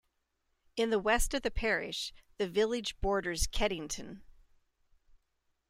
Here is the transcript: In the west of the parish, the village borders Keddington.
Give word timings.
In 0.75 0.89
the 0.89 0.97
west 0.97 1.35
of 1.35 1.43
the 1.43 1.51
parish, 1.51 2.11
the 2.37 2.49
village 2.49 2.99
borders 3.01 3.45
Keddington. 3.45 4.23